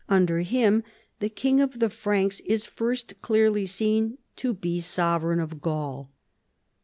[0.09, 0.83] Under him
[1.19, 6.09] the king of the Franks is first clearly seen to be sovereign of Gaul.